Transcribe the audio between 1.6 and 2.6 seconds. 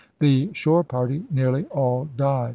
all died.